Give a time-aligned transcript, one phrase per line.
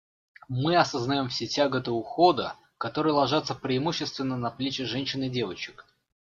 [0.49, 5.85] Мы осознаем все тяготы ухода, которые ложатся преимущественно на плечи женщин и девочек.